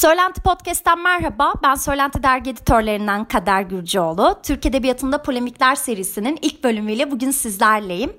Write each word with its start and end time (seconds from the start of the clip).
Söylenti 0.00 0.40
Podcast'ten 0.40 1.02
merhaba. 1.02 1.52
Ben 1.62 1.74
Söylenti 1.74 2.22
Dergi 2.22 2.50
editörlerinden 2.50 3.24
Kader 3.24 3.62
Gürcüoğlu. 3.62 4.40
Türk 4.42 4.66
Edebiyatı'nda 4.66 5.22
Polemikler 5.22 5.74
serisinin 5.74 6.38
ilk 6.42 6.64
bölümüyle 6.64 7.10
bugün 7.10 7.30
sizlerleyim. 7.30 8.12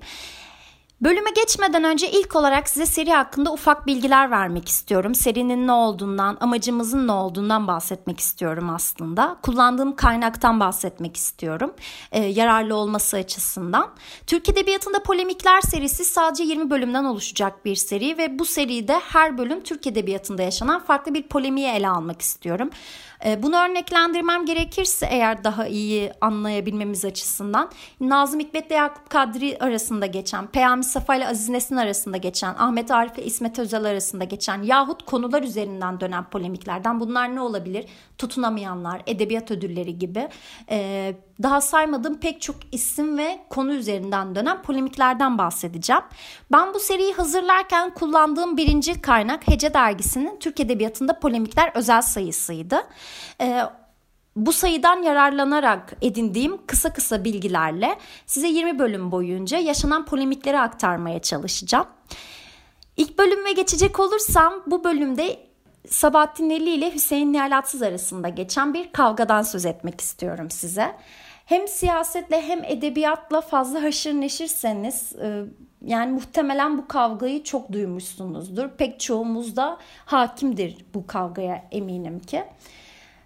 Bölüme 1.02 1.30
geçmeden 1.30 1.84
önce 1.84 2.10
ilk 2.10 2.36
olarak 2.36 2.68
size 2.68 2.86
seri 2.86 3.12
hakkında 3.12 3.52
ufak 3.52 3.86
bilgiler 3.86 4.30
vermek 4.30 4.68
istiyorum. 4.68 5.14
Serinin 5.14 5.66
ne 5.66 5.72
olduğundan, 5.72 6.36
amacımızın 6.40 7.06
ne 7.06 7.12
olduğundan 7.12 7.66
bahsetmek 7.66 8.20
istiyorum 8.20 8.70
aslında. 8.70 9.36
Kullandığım 9.42 9.96
kaynaktan 9.96 10.60
bahsetmek 10.60 11.16
istiyorum. 11.16 11.74
Ee, 12.12 12.24
yararlı 12.24 12.76
olması 12.76 13.16
açısından. 13.16 13.90
Türk 14.26 14.48
Edebiyatı'nda 14.48 15.02
Polemikler 15.02 15.60
serisi 15.60 16.04
sadece 16.04 16.44
20 16.44 16.70
bölümden 16.70 17.04
oluşacak 17.04 17.64
bir 17.64 17.76
seri 17.76 18.18
ve 18.18 18.38
bu 18.38 18.44
seride 18.44 18.94
her 18.94 19.38
bölüm 19.38 19.62
Türk 19.62 19.86
Edebiyatı'nda 19.86 20.42
yaşanan 20.42 20.82
farklı 20.84 21.14
bir 21.14 21.22
polemiği 21.22 21.68
ele 21.68 21.88
almak 21.88 22.22
istiyorum. 22.22 22.70
Ee, 23.24 23.42
bunu 23.42 23.56
örneklendirmem 23.56 24.46
gerekirse 24.46 25.06
eğer 25.10 25.44
daha 25.44 25.66
iyi 25.66 26.12
anlayabilmemiz 26.20 27.04
açısından 27.04 27.70
Nazım 28.00 28.40
Hikmet 28.40 28.66
ile 28.66 28.74
Yakup 28.74 29.10
Kadri 29.10 29.58
arasında 29.60 30.06
geçen, 30.06 30.46
Peyami 30.46 30.84
Safa 30.84 31.16
ile 31.16 31.28
Aziz 31.28 31.48
Nesin 31.48 31.76
arasında 31.76 32.16
geçen, 32.16 32.54
Ahmet 32.54 32.90
Arif 32.90 33.18
ile 33.18 33.24
İsmet 33.24 33.58
Özel 33.58 33.84
arasında 33.84 34.24
geçen 34.24 34.62
yahut 34.62 35.02
konular 35.06 35.42
üzerinden 35.42 36.00
dönen 36.00 36.24
polemiklerden 36.24 37.00
bunlar 37.00 37.34
ne 37.34 37.40
olabilir? 37.40 37.84
Tutunamayanlar, 38.18 39.02
edebiyat 39.06 39.50
ödülleri 39.50 39.98
gibi 39.98 40.28
e, 40.70 41.14
daha 41.42 41.60
saymadığım 41.60 42.20
pek 42.20 42.42
çok 42.42 42.56
isim 42.72 43.18
ve 43.18 43.40
konu 43.50 43.74
üzerinden 43.74 44.34
dönen 44.34 44.62
polemiklerden 44.62 45.38
bahsedeceğim. 45.38 46.02
Ben 46.52 46.74
bu 46.74 46.80
seriyi 46.80 47.12
hazırlarken 47.12 47.94
kullandığım 47.94 48.56
birinci 48.56 49.00
kaynak 49.00 49.48
Hece 49.48 49.74
Dergisi'nin 49.74 50.38
Türk 50.40 50.60
Edebiyatı'nda 50.60 51.20
polemikler 51.20 51.70
özel 51.74 52.02
sayısıydı. 52.02 52.76
E, 53.40 53.62
bu 54.36 54.52
sayıdan 54.52 55.02
yararlanarak 55.02 55.92
edindiğim 56.02 56.66
kısa 56.66 56.92
kısa 56.92 57.24
bilgilerle 57.24 57.98
size 58.26 58.48
20 58.48 58.78
bölüm 58.78 59.12
boyunca 59.12 59.58
yaşanan 59.58 60.04
polemikleri 60.04 60.60
aktarmaya 60.60 61.18
çalışacağım. 61.18 61.86
İlk 62.96 63.18
bölüme 63.18 63.52
geçecek 63.52 64.00
olursam 64.00 64.62
bu 64.66 64.84
bölümde 64.84 65.52
Sabahattin 65.88 66.50
Eli 66.50 66.70
ile 66.70 66.94
Hüseyin 66.94 67.32
Nihalatsız 67.32 67.82
arasında 67.82 68.28
geçen 68.28 68.74
bir 68.74 68.92
kavgadan 68.92 69.42
söz 69.42 69.66
etmek 69.66 70.00
istiyorum 70.00 70.50
size. 70.50 70.96
Hem 71.44 71.68
siyasetle 71.68 72.42
hem 72.42 72.64
edebiyatla 72.64 73.40
fazla 73.40 73.82
haşır 73.82 74.12
neşirseniz 74.12 75.12
e, 75.16 75.44
yani 75.84 76.12
muhtemelen 76.12 76.78
bu 76.78 76.88
kavgayı 76.88 77.44
çok 77.44 77.72
duymuşsunuzdur. 77.72 78.68
Pek 78.68 79.00
çoğumuz 79.00 79.56
da 79.56 79.78
hakimdir 80.06 80.76
bu 80.94 81.06
kavgaya 81.06 81.64
eminim 81.70 82.20
ki. 82.20 82.44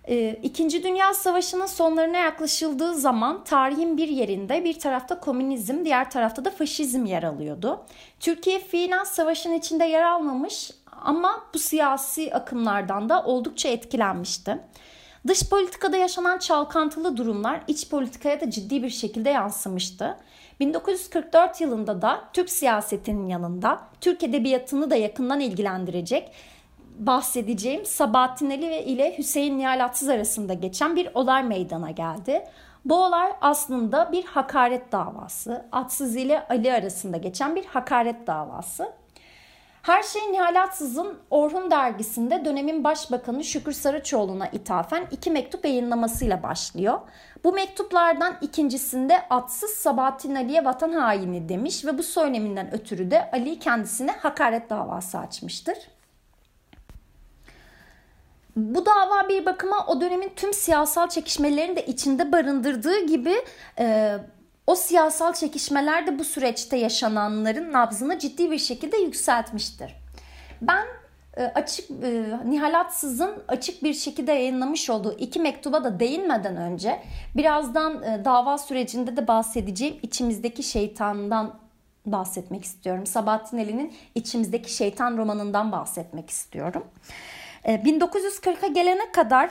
Ee, 0.09 0.39
İkinci 0.43 0.83
Dünya 0.83 1.15
Savaşı'nın 1.15 1.67
sonlarına 1.67 2.17
yaklaşıldığı 2.17 2.95
zaman 2.95 3.45
tarihin 3.45 3.97
bir 3.97 4.09
yerinde 4.09 4.65
bir 4.65 4.79
tarafta 4.79 5.21
komünizm, 5.21 5.85
diğer 5.85 6.11
tarafta 6.11 6.45
da 6.45 6.51
faşizm 6.51 7.05
yer 7.05 7.23
alıyordu. 7.23 7.85
Türkiye 8.21 8.59
fiilen 8.61 9.05
savaşın 9.05 9.53
içinde 9.53 9.85
yer 9.85 10.03
almamış 10.03 10.71
ama 10.93 11.45
bu 11.55 11.59
siyasi 11.59 12.35
akımlardan 12.35 13.09
da 13.09 13.25
oldukça 13.25 13.69
etkilenmişti. 13.69 14.59
Dış 15.27 15.49
politikada 15.51 15.97
yaşanan 15.97 16.39
çalkantılı 16.39 17.17
durumlar 17.17 17.61
iç 17.69 17.91
politikaya 17.91 18.41
da 18.41 18.51
ciddi 18.51 18.83
bir 18.83 18.91
şekilde 18.91 19.31
yansımıştı. 19.31 20.17
1944 20.61 21.61
yılında 21.61 22.03
da 22.03 22.25
Türk 22.33 22.51
siyasetinin 22.51 23.29
yanında 23.29 23.81
Türk 24.01 24.23
edebiyatını 24.23 24.91
da 24.91 24.97
yakından 24.97 25.41
ilgilendirecek 25.41 26.33
bahsedeceğim 26.99 27.87
Sabahattin 27.87 28.51
Ali 28.51 28.79
ile 28.79 29.19
Hüseyin 29.19 29.59
Nihal 29.59 29.85
Atsız 29.85 30.09
arasında 30.09 30.55
geçen 30.55 30.97
bir 30.97 31.09
olay 31.15 31.43
meydana 31.43 31.91
geldi. 31.91 32.45
Bu 32.85 33.05
olay 33.05 33.33
aslında 33.41 34.13
bir 34.13 34.25
hakaret 34.25 34.93
davası. 34.93 35.67
Atsız 35.73 36.17
ile 36.17 36.47
Ali 36.49 36.73
arasında 36.73 37.17
geçen 37.17 37.57
bir 37.57 37.65
hakaret 37.65 38.27
davası. 38.27 38.93
Her 39.87 40.03
şey 40.03 40.33
Nihal 40.33 40.63
Atsız'ın 40.63 41.19
Orhun 41.31 41.71
dergisinde 41.71 42.45
dönemin 42.45 42.85
başbakanı 42.85 43.45
Şükür 43.45 43.73
Saraçoğlu'na 43.73 44.49
ithafen 44.49 45.07
iki 45.11 45.31
mektup 45.31 45.65
yayınlamasıyla 45.65 46.43
başlıyor. 46.43 47.01
Bu 47.45 47.53
mektuplardan 47.53 48.37
ikincisinde 48.41 49.29
Atsız 49.31 49.71
Sabahattin 49.71 50.35
Ali'ye 50.35 50.65
vatan 50.65 50.93
haini 50.93 51.49
demiş 51.49 51.85
ve 51.85 51.99
bu 51.99 52.03
söyleminden 52.03 52.75
ötürü 52.75 53.11
de 53.11 53.31
Ali 53.33 53.59
kendisine 53.59 54.13
hakaret 54.13 54.71
davası 54.71 55.19
açmıştır. 55.19 55.79
Bu 58.57 58.87
dava 58.87 59.29
bir 59.29 59.47
bakıma 59.47 59.87
o 59.87 60.01
dönemin 60.01 60.33
tüm 60.37 60.53
siyasal 60.53 61.09
çekişmelerini 61.09 61.77
de 61.77 61.87
içinde 61.87 62.33
barındırdığı 62.33 63.07
gibi 63.07 63.35
e, 63.79 64.17
o 64.67 64.75
siyasal 64.75 65.33
çekişmeler 65.33 66.07
de 66.07 66.19
bu 66.19 66.25
süreçte 66.25 66.77
yaşananların 66.77 67.73
nabzını 67.73 68.19
ciddi 68.19 68.51
bir 68.51 68.59
şekilde 68.59 68.97
yükseltmiştir. 68.97 69.95
Ben 70.63 70.87
e, 71.37 71.45
açık 71.45 71.91
e, 71.91 72.25
Nihalatsız'ın 72.45 73.43
açık 73.49 73.83
bir 73.83 73.95
şekilde 73.95 74.33
yayınlamış 74.33 74.91
olduğu 74.91 75.19
iki 75.19 75.41
mektuba 75.41 75.85
da 75.85 76.01
değinmeden 76.01 76.57
önce 76.57 77.03
birazdan 77.37 78.03
e, 78.03 78.25
dava 78.25 78.59
sürecinde 78.59 79.17
de 79.17 79.29
bahsedeceğim 79.29 79.97
içimizdeki 80.03 80.63
şeytandan 80.63 81.59
bahsetmek 82.07 82.65
istiyorum. 82.65 83.07
Sabahattin 83.07 83.59
Ali'nin 83.59 83.95
içimizdeki 84.15 84.73
şeytan 84.75 85.17
romanından 85.17 85.73
bahsetmek 85.73 86.31
istiyorum. 86.31 86.85
1940'a 87.65 88.67
gelene 88.67 89.13
kadar 89.13 89.51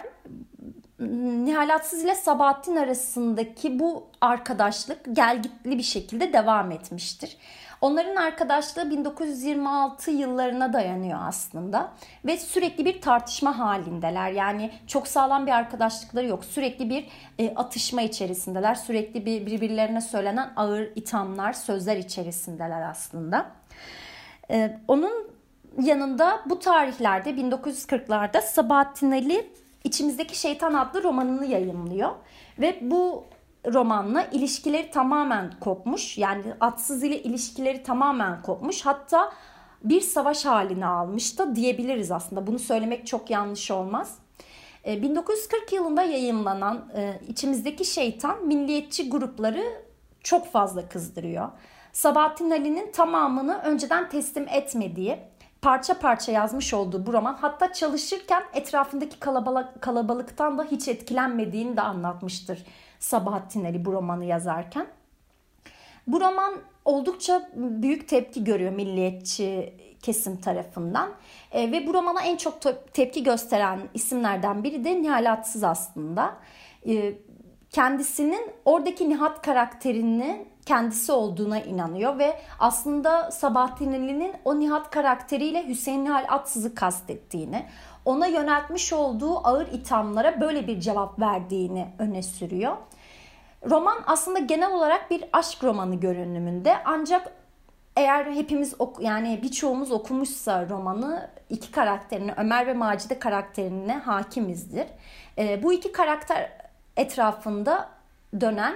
Nihalatsız 1.00 2.04
ile 2.04 2.16
Sabahattin 2.16 2.76
arasındaki 2.76 3.80
bu 3.80 4.08
arkadaşlık 4.22 5.16
gelgitli 5.16 5.78
bir 5.78 5.84
şekilde 5.84 6.34
devam 6.34 6.72
etmiştir. 6.72 7.38
Onların 7.82 8.16
arkadaşlığı 8.16 8.90
1926 8.90 10.12
yıllarına 10.12 10.74
dayanıyor 10.74 11.20
aslında 11.22 11.92
ve 12.26 12.38
sürekli 12.38 12.86
bir 12.86 13.02
tartışma 13.02 13.60
halindeler. 13.60 14.32
Yani 14.32 14.72
çok 14.88 15.08
sağlam 15.08 15.48
bir 15.48 15.52
arkadaşlıkları 15.52 16.28
yok. 16.28 16.46
Sürekli 16.46 16.90
bir 16.90 17.08
e, 17.40 17.56
atışma 17.56 18.02
içerisindeler. 18.02 18.76
Sürekli 18.76 19.26
bir 19.26 19.46
birbirlerine 19.46 20.02
söylenen 20.02 20.50
ağır 20.56 20.90
ithamlar, 20.96 21.54
sözler 21.54 21.98
içerisindeler 21.98 22.90
aslında. 22.90 23.46
E, 24.52 24.80
onun 24.88 25.32
yanında 25.82 26.42
bu 26.46 26.60
tarihlerde 26.60 27.30
1940'larda 27.30 28.42
Sabahattin 28.42 29.12
Ali 29.12 29.52
İçimizdeki 29.86 30.40
Şeytan 30.40 30.74
adlı 30.74 31.04
romanını 31.04 31.46
yayınlıyor. 31.46 32.12
Ve 32.60 32.80
bu 32.82 33.24
romanla 33.74 34.24
ilişkileri 34.24 34.92
tamamen 34.92 35.52
kopmuş. 35.60 36.18
Yani 36.18 36.44
atsız 36.60 37.04
ile 37.04 37.24
ilişkileri 37.24 37.84
tamamen 37.84 38.42
kopmuş. 38.42 38.86
Hatta 38.86 39.34
bir 39.84 40.02
savaş 40.02 40.46
halini 40.46 40.86
almış 40.86 41.40
da 41.40 41.56
diyebiliriz 41.56 42.12
aslında. 42.12 42.48
Bunu 42.48 42.60
söylemek 42.60 43.08
çok 43.08 43.30
yanlış 43.30 43.72
olmaz. 43.72 44.20
1940 44.86 45.74
e, 45.74 45.76
yılında 45.76 46.04
yayınlanan 46.04 46.92
e, 46.96 47.20
İçimizdeki 47.28 47.86
Şeytan 47.86 48.46
milliyetçi 48.46 49.10
grupları 49.10 49.64
çok 50.24 50.52
fazla 50.52 50.90
kızdırıyor. 50.90 51.50
Sabahattin 51.94 52.52
Ali'nin 52.52 52.92
tamamını 52.92 53.58
önceden 53.58 54.10
teslim 54.10 54.48
etmediği 54.48 55.20
parça 55.66 56.00
parça 56.00 56.32
yazmış 56.32 56.74
olduğu 56.74 57.06
bu 57.06 57.14
roman 57.14 57.38
hatta 57.42 57.74
çalışırken 57.74 58.44
etrafındaki 58.54 59.20
kalabalık, 59.20 59.82
kalabalıktan 59.82 60.58
da 60.58 60.64
hiç 60.64 60.88
etkilenmediğini 60.88 61.78
de 61.78 61.82
anlatmıştır 61.82 62.66
Sabahattin 63.00 63.66
Ali 63.66 63.86
bu 63.86 63.94
romanı 63.94 64.26
yazarken. 64.26 64.88
Bu 66.08 66.22
roman 66.22 66.54
oldukça 66.86 67.50
büyük 67.56 68.08
tepki 68.08 68.44
görüyor 68.44 68.72
milliyetçi 68.72 69.74
kesim 70.02 70.42
tarafından. 70.42 71.10
E, 71.52 71.72
ve 71.72 71.88
bu 71.88 71.94
romana 71.94 72.22
en 72.22 72.38
çok 72.38 72.56
tepki 72.94 73.24
gösteren 73.24 73.80
isimlerden 73.94 74.64
biri 74.64 74.86
de 74.86 75.02
Nihal 75.02 75.32
Atsız 75.32 75.64
aslında. 75.64 76.38
E, 76.88 77.14
kendisinin 77.70 78.52
oradaki 78.66 79.10
Nihat 79.10 79.42
karakterini 79.42 80.48
kendisi 80.66 81.12
olduğuna 81.12 81.60
inanıyor 81.60 82.20
ve 82.20 82.40
aslında 82.60 83.32
Sabahattin 83.32 83.94
Ali'nin 83.94 84.34
o 84.46 84.60
Nihat 84.60 84.90
karakteriyle 84.90 85.68
Hüseyin 85.68 86.06
Nihal 86.06 86.26
Atsız'ı 86.30 86.76
kastettiğini, 86.76 87.66
ona 88.06 88.28
yöneltmiş 88.28 88.94
olduğu 88.94 89.48
ağır 89.48 89.68
ithamlara 89.68 90.42
böyle 90.42 90.68
bir 90.68 90.80
cevap 90.80 91.20
verdiğini 91.20 91.88
öne 92.00 92.24
sürüyor. 92.24 92.78
Roman 93.70 93.98
aslında 94.08 94.40
genel 94.40 94.72
olarak 94.72 95.12
bir 95.12 95.26
aşk 95.34 95.64
romanı 95.64 95.96
görünümünde 95.96 96.78
ancak 96.86 97.32
eğer 97.96 98.26
hepimiz 98.26 98.76
ok 98.80 99.02
yani 99.02 99.40
birçoğumuz 99.44 99.92
okumuşsa 99.92 100.70
romanı 100.70 101.30
iki 101.50 101.72
karakterini 101.72 102.34
Ömer 102.38 102.68
ve 102.68 102.74
Macide 102.74 103.20
karakterine 103.20 103.98
hakimizdir. 103.98 104.88
E, 105.38 105.64
bu 105.64 105.74
iki 105.74 105.92
karakter 105.92 106.52
etrafında 106.98 107.95
dönen 108.42 108.76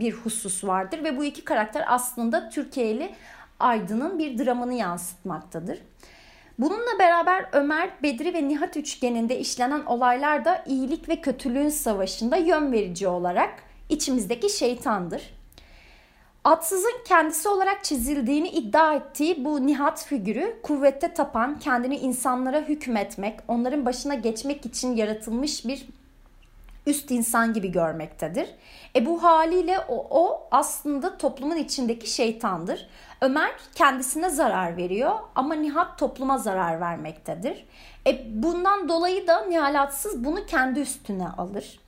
bir 0.00 0.12
husus 0.12 0.64
vardır 0.64 1.04
ve 1.04 1.18
bu 1.18 1.24
iki 1.24 1.44
karakter 1.44 1.84
aslında 1.86 2.48
Türkiye'li 2.48 3.14
Aydın'ın 3.60 4.18
bir 4.18 4.44
dramını 4.44 4.74
yansıtmaktadır. 4.74 5.78
Bununla 6.58 6.98
beraber 6.98 7.48
Ömer, 7.52 7.90
Bedri 8.02 8.34
ve 8.34 8.48
Nihat 8.48 8.76
üçgeninde 8.76 9.38
işlenen 9.38 9.84
olaylar 9.84 10.44
da 10.44 10.64
iyilik 10.66 11.08
ve 11.08 11.20
kötülüğün 11.20 11.68
savaşında 11.68 12.36
yön 12.36 12.72
verici 12.72 13.08
olarak 13.08 13.50
içimizdeki 13.88 14.50
şeytandır. 14.50 15.40
Atsız'ın 16.44 17.04
kendisi 17.08 17.48
olarak 17.48 17.84
çizildiğini 17.84 18.48
iddia 18.48 18.94
ettiği 18.94 19.44
bu 19.44 19.66
Nihat 19.66 20.04
figürü 20.04 20.56
kuvvette 20.62 21.14
tapan, 21.14 21.58
kendini 21.58 21.96
insanlara 21.96 22.60
hükmetmek, 22.60 23.40
onların 23.48 23.86
başına 23.86 24.14
geçmek 24.14 24.66
için 24.66 24.96
yaratılmış 24.96 25.66
bir 25.66 25.86
üst 26.90 27.10
insan 27.10 27.52
gibi 27.52 27.72
görmektedir. 27.72 28.48
E 28.96 29.06
bu 29.06 29.22
haliyle 29.22 29.78
o, 29.78 30.06
o 30.10 30.48
aslında 30.50 31.18
toplumun 31.18 31.56
içindeki 31.56 32.10
şeytandır. 32.10 32.88
Ömer 33.20 33.50
kendisine 33.74 34.30
zarar 34.30 34.76
veriyor 34.76 35.14
ama 35.34 35.54
Nihat 35.54 35.98
topluma 35.98 36.38
zarar 36.38 36.80
vermektedir. 36.80 37.66
E 38.06 38.42
bundan 38.42 38.88
dolayı 38.88 39.26
da 39.26 39.44
Nihalatsız 39.44 40.24
bunu 40.24 40.46
kendi 40.46 40.80
üstüne 40.80 41.28
alır. 41.28 41.80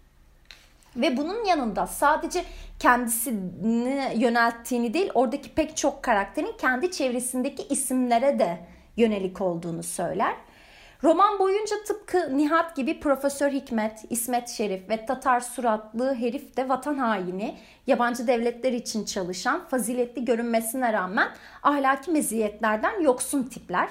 Ve 0.97 1.17
bunun 1.17 1.45
yanında 1.45 1.87
sadece 1.87 2.45
kendisini 2.79 4.13
yönelttiğini 4.17 4.95
değil 4.95 5.11
oradaki 5.15 5.55
pek 5.55 5.77
çok 5.77 6.03
karakterin 6.03 6.55
kendi 6.61 6.91
çevresindeki 6.91 7.63
isimlere 7.63 8.39
de 8.39 8.59
yönelik 8.97 9.41
olduğunu 9.41 9.83
söyler. 9.83 10.35
Roman 11.05 11.39
boyunca 11.39 11.77
tıpkı 11.87 12.39
Nihat 12.39 12.77
gibi 12.77 13.01
Profesör 13.01 13.51
Hikmet, 13.51 14.05
İsmet 14.11 14.49
Şerif 14.49 14.89
ve 14.89 15.07
Tatar 15.07 15.41
suratlı 15.41 16.15
herif 16.15 16.57
de 16.57 16.69
vatan 16.69 16.99
haini, 16.99 17.59
yabancı 17.87 18.27
devletler 18.27 18.73
için 18.73 19.05
çalışan, 19.05 19.65
faziletli 19.69 20.25
görünmesine 20.25 20.93
rağmen 20.93 21.29
ahlaki 21.63 22.11
meziyetlerden 22.11 23.01
yoksun 23.01 23.43
tipler. 23.43 23.89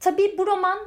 Tabii 0.00 0.34
bu 0.38 0.46
roman 0.46 0.78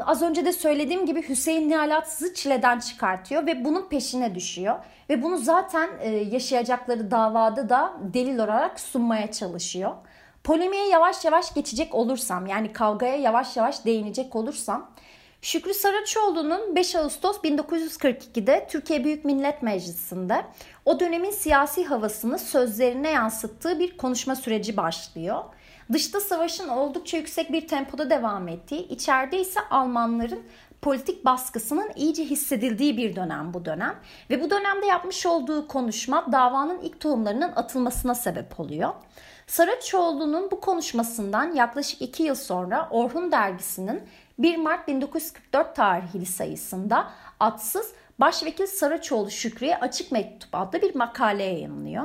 az 0.00 0.22
önce 0.22 0.44
de 0.44 0.52
söylediğim 0.52 1.06
gibi 1.06 1.28
Hüseyin 1.28 1.68
Nihalatsız'ı 1.68 2.34
çileden 2.34 2.78
çıkartıyor 2.78 3.46
ve 3.46 3.64
bunun 3.64 3.88
peşine 3.88 4.34
düşüyor. 4.34 4.76
Ve 5.10 5.22
bunu 5.22 5.36
zaten 5.38 5.88
e, 6.00 6.08
yaşayacakları 6.10 7.10
davada 7.10 7.68
da 7.68 7.92
delil 8.00 8.38
olarak 8.38 8.80
sunmaya 8.80 9.32
çalışıyor. 9.32 9.92
Polemiğe 10.46 10.88
yavaş 10.88 11.24
yavaş 11.24 11.54
geçecek 11.54 11.94
olursam 11.94 12.46
yani 12.46 12.72
kavgaya 12.72 13.16
yavaş 13.16 13.56
yavaş 13.56 13.84
değinecek 13.84 14.36
olursam 14.36 14.90
Şükrü 15.42 15.74
Saraçoğlu'nun 15.74 16.76
5 16.76 16.96
Ağustos 16.96 17.36
1942'de 17.36 18.66
Türkiye 18.70 19.04
Büyük 19.04 19.24
Millet 19.24 19.62
Meclisi'nde 19.62 20.44
o 20.84 21.00
dönemin 21.00 21.30
siyasi 21.30 21.84
havasını 21.84 22.38
sözlerine 22.38 23.10
yansıttığı 23.10 23.78
bir 23.78 23.96
konuşma 23.96 24.36
süreci 24.36 24.76
başlıyor. 24.76 25.44
Dışta 25.92 26.20
savaşın 26.20 26.68
oldukça 26.68 27.16
yüksek 27.16 27.52
bir 27.52 27.68
tempoda 27.68 28.10
devam 28.10 28.48
ettiği, 28.48 28.88
içeride 28.88 29.40
ise 29.40 29.60
Almanların 29.70 30.42
politik 30.82 31.24
baskısının 31.24 31.90
iyice 31.96 32.24
hissedildiği 32.24 32.96
bir 32.96 33.16
dönem 33.16 33.54
bu 33.54 33.64
dönem. 33.64 33.94
Ve 34.30 34.42
bu 34.42 34.50
dönemde 34.50 34.86
yapmış 34.86 35.26
olduğu 35.26 35.68
konuşma 35.68 36.32
davanın 36.32 36.80
ilk 36.80 37.00
tohumlarının 37.00 37.52
atılmasına 37.56 38.14
sebep 38.14 38.60
oluyor. 38.60 38.90
Saraçoğlu'nun 39.46 40.50
bu 40.50 40.60
konuşmasından 40.60 41.54
yaklaşık 41.54 42.02
iki 42.02 42.22
yıl 42.22 42.34
sonra 42.34 42.88
Orhun 42.90 43.32
dergisinin 43.32 44.02
1 44.38 44.56
Mart 44.56 44.88
1944 44.88 45.76
tarihli 45.76 46.26
sayısında 46.26 47.10
atsız 47.40 47.92
Başvekil 48.18 48.66
Saraçoğlu 48.66 49.30
Şükrü'ye 49.30 49.76
açık 49.76 50.12
mektup 50.12 50.48
adlı 50.52 50.82
bir 50.82 50.94
makale 50.94 51.42
yayınlıyor. 51.42 52.04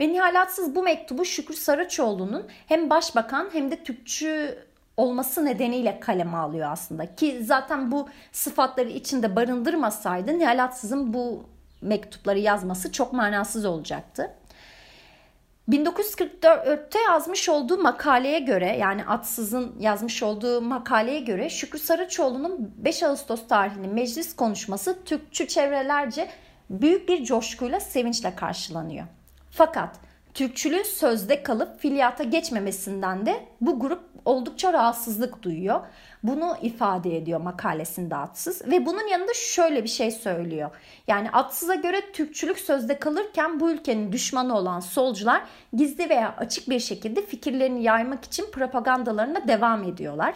Ve 0.00 0.08
nihalatsız 0.08 0.74
bu 0.74 0.82
mektubu 0.82 1.24
Şükrü 1.24 1.56
Saraçoğlu'nun 1.56 2.46
hem 2.66 2.90
başbakan 2.90 3.48
hem 3.52 3.70
de 3.70 3.82
Türkçü 3.82 4.58
olması 4.96 5.44
nedeniyle 5.44 6.00
kaleme 6.00 6.36
alıyor 6.36 6.72
aslında. 6.72 7.14
Ki 7.14 7.44
zaten 7.44 7.92
bu 7.92 8.08
sıfatları 8.32 8.88
içinde 8.88 9.36
barındırmasaydı 9.36 10.38
Nihalatsız'ın 10.38 11.14
bu 11.14 11.44
mektupları 11.82 12.38
yazması 12.38 12.92
çok 12.92 13.12
manasız 13.12 13.64
olacaktı. 13.64 14.37
1944'te 15.68 16.98
yazmış 17.08 17.48
olduğu 17.48 17.82
makaleye 17.82 18.38
göre 18.38 18.76
yani 18.76 19.04
Atsız'ın 19.04 19.76
yazmış 19.80 20.22
olduğu 20.22 20.60
makaleye 20.60 21.20
göre 21.20 21.50
Şükrü 21.50 21.78
Saraçoğlu'nun 21.78 22.74
5 22.76 23.02
Ağustos 23.02 23.48
tarihli 23.48 23.88
meclis 23.88 24.36
konuşması 24.36 25.04
Türkçü 25.04 25.48
çevrelerce 25.48 26.28
büyük 26.70 27.08
bir 27.08 27.24
coşkuyla 27.24 27.80
sevinçle 27.80 28.34
karşılanıyor. 28.34 29.06
Fakat 29.50 29.96
Türkçülüğün 30.34 30.82
sözde 30.82 31.42
kalıp 31.42 31.80
fiiliyata 31.80 32.24
geçmemesinden 32.24 33.26
de 33.26 33.40
bu 33.60 33.80
grup 33.80 34.07
oldukça 34.24 34.72
rahatsızlık 34.72 35.42
duyuyor. 35.42 35.80
Bunu 36.22 36.56
ifade 36.62 37.16
ediyor 37.16 37.40
makalesinde 37.40 38.16
Atsız 38.16 38.68
ve 38.68 38.86
bunun 38.86 39.06
yanında 39.06 39.34
şöyle 39.34 39.84
bir 39.84 39.88
şey 39.88 40.10
söylüyor. 40.10 40.70
Yani 41.06 41.30
Atsız'a 41.30 41.74
göre 41.74 42.12
Türkçülük 42.12 42.58
sözde 42.58 42.98
kalırken 42.98 43.60
bu 43.60 43.70
ülkenin 43.70 44.12
düşmanı 44.12 44.56
olan 44.56 44.80
solcular 44.80 45.42
gizli 45.72 46.10
veya 46.10 46.34
açık 46.38 46.68
bir 46.68 46.80
şekilde 46.80 47.22
fikirlerini 47.22 47.82
yaymak 47.82 48.24
için 48.24 48.46
propagandalarına 48.52 49.48
devam 49.48 49.84
ediyorlar. 49.84 50.34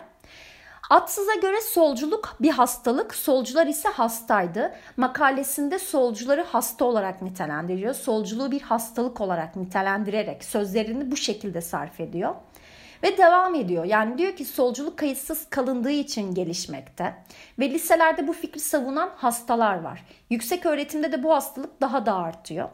Atsız'a 0.90 1.34
göre 1.34 1.60
solculuk 1.60 2.36
bir 2.40 2.50
hastalık, 2.50 3.14
solcular 3.14 3.66
ise 3.66 3.88
hastaydı. 3.88 4.72
Makalesinde 4.96 5.78
solcuları 5.78 6.42
hasta 6.42 6.84
olarak 6.84 7.22
nitelendiriyor. 7.22 7.94
Solculuğu 7.94 8.50
bir 8.50 8.60
hastalık 8.60 9.20
olarak 9.20 9.56
nitelendirerek 9.56 10.44
sözlerini 10.44 11.10
bu 11.10 11.16
şekilde 11.16 11.60
sarf 11.60 12.00
ediyor. 12.00 12.34
Ve 13.02 13.18
devam 13.18 13.54
ediyor. 13.54 13.84
Yani 13.84 14.18
diyor 14.18 14.36
ki 14.36 14.44
solculuk 14.44 14.98
kayıtsız 14.98 15.50
kalındığı 15.50 15.90
için 15.90 16.34
gelişmekte. 16.34 17.14
Ve 17.58 17.70
liselerde 17.70 18.28
bu 18.28 18.32
fikri 18.32 18.60
savunan 18.60 19.10
hastalar 19.16 19.82
var. 19.82 20.04
Yüksek 20.30 20.66
öğretimde 20.66 21.12
de 21.12 21.22
bu 21.22 21.34
hastalık 21.34 21.80
daha 21.80 22.06
da 22.06 22.14
artıyor. 22.14 22.68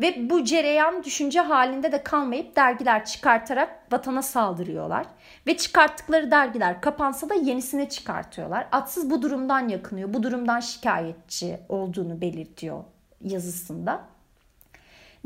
Ve 0.00 0.30
bu 0.30 0.44
cereyan 0.44 1.04
düşünce 1.04 1.40
halinde 1.40 1.92
de 1.92 2.02
kalmayıp 2.02 2.56
dergiler 2.56 3.04
çıkartarak 3.04 3.92
vatana 3.92 4.22
saldırıyorlar. 4.22 5.06
Ve 5.46 5.56
çıkarttıkları 5.56 6.30
dergiler 6.30 6.80
kapansa 6.80 7.28
da 7.28 7.34
yenisini 7.34 7.88
çıkartıyorlar. 7.88 8.68
Atsız 8.72 9.10
bu 9.10 9.22
durumdan 9.22 9.68
yakınıyor. 9.68 10.14
Bu 10.14 10.22
durumdan 10.22 10.60
şikayetçi 10.60 11.60
olduğunu 11.68 12.20
belirtiyor 12.20 12.84
yazısında. 13.20 14.15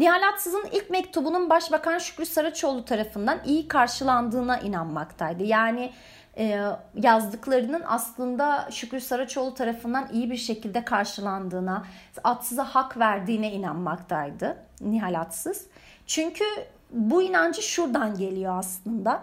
Nihal 0.00 0.28
Atsız'ın 0.28 0.64
ilk 0.72 0.90
mektubunun 0.90 1.50
Başbakan 1.50 1.98
Şükrü 1.98 2.26
Saraçoğlu 2.26 2.84
tarafından 2.84 3.38
iyi 3.44 3.68
karşılandığına 3.68 4.58
inanmaktaydı. 4.58 5.42
Yani 5.42 5.92
e, 6.36 6.60
yazdıklarının 6.94 7.82
aslında 7.86 8.68
Şükrü 8.70 9.00
Saraçoğlu 9.00 9.54
tarafından 9.54 10.08
iyi 10.12 10.30
bir 10.30 10.36
şekilde 10.36 10.84
karşılandığına, 10.84 11.84
Atsız'a 12.24 12.64
hak 12.64 12.98
verdiğine 12.98 13.52
inanmaktaydı 13.52 14.56
Nihal 14.80 15.20
Atsız. 15.20 15.66
Çünkü 16.06 16.44
bu 16.90 17.22
inancı 17.22 17.62
şuradan 17.62 18.18
geliyor 18.18 18.58
aslında. 18.58 19.22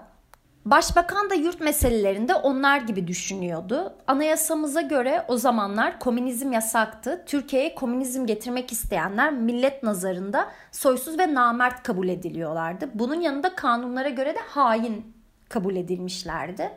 Başbakan 0.70 1.30
da 1.30 1.36
yurt 1.36 1.62
meselelerinde 1.62 2.36
onlar 2.36 2.78
gibi 2.78 3.08
düşünüyordu. 3.08 3.94
Anayasamıza 4.08 4.82
göre 4.82 5.26
o 5.28 5.38
zamanlar 5.38 6.00
komünizm 6.00 6.52
yasaktı. 6.52 7.24
Türkiye'ye 7.26 7.76
komünizm 7.76 8.26
getirmek 8.26 8.72
isteyenler 8.72 9.34
millet 9.34 9.84
nazarında 9.84 10.48
soysuz 10.72 11.20
ve 11.20 11.34
namert 11.34 11.84
kabul 11.84 12.08
ediliyorlardı. 12.08 12.90
Bunun 12.94 13.22
yanında 13.22 13.56
kanunlara 13.56 14.10
göre 14.10 14.36
de 14.36 14.40
hain 14.40 15.14
kabul 15.50 15.76
edilmişlerdi. 15.76 16.72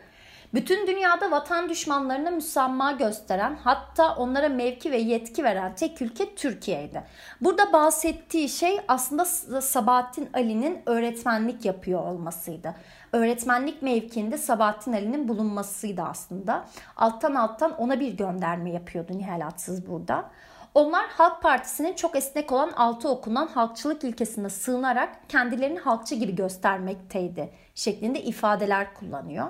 Bütün 0.55 0.87
dünyada 0.87 1.31
vatan 1.31 1.69
düşmanlarına 1.69 2.31
müsamma 2.31 2.93
gösteren 2.93 3.59
hatta 3.65 4.15
onlara 4.15 4.49
mevki 4.49 4.91
ve 4.91 4.97
yetki 4.97 5.45
veren 5.45 5.75
tek 5.75 6.03
ülke 6.03 6.35
Türkiye'ydi. 6.35 7.03
Burada 7.41 7.73
bahsettiği 7.73 8.49
şey 8.49 8.81
aslında 8.89 9.25
Sabahattin 9.61 10.31
Ali'nin 10.35 10.83
öğretmenlik 10.87 11.65
yapıyor 11.65 12.01
olmasıydı. 12.01 12.75
Öğretmenlik 13.13 13.83
mevkiinde 13.83 14.39
Sabahattin 14.39 14.93
Ali'nin 14.93 15.29
bulunmasıydı 15.29 16.03
aslında. 16.03 16.65
Alttan 16.97 17.35
alttan 17.35 17.79
ona 17.79 18.01
bir 18.01 18.13
gönderme 18.13 18.71
yapıyordu 18.71 19.19
Nihal 19.19 19.47
Atsız 19.47 19.87
burada. 19.87 20.31
Onlar 20.75 21.07
Halk 21.09 21.43
Partisi'nin 21.43 21.95
çok 21.95 22.17
esnek 22.17 22.53
olan 22.53 22.71
altı 22.71 23.09
okunan 23.09 23.47
halkçılık 23.47 24.05
ilkesine 24.05 24.51
sığınarak 24.51 25.29
kendilerini 25.29 25.79
halkçı 25.79 26.15
gibi 26.15 26.35
göstermekteydi 26.35 27.51
şeklinde 27.75 28.23
ifadeler 28.23 28.95
kullanıyor. 28.95 29.47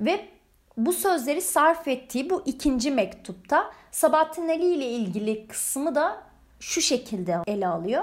Ve 0.00 0.35
bu 0.76 0.92
sözleri 0.92 1.42
sarf 1.42 1.88
ettiği 1.88 2.30
bu 2.30 2.42
ikinci 2.46 2.90
mektupta 2.90 3.70
Sabahattin 3.90 4.48
Ali 4.48 4.74
ile 4.74 4.90
ilgili 4.90 5.46
kısmı 5.48 5.94
da 5.94 6.22
şu 6.60 6.80
şekilde 6.80 7.38
ele 7.46 7.66
alıyor. 7.66 8.02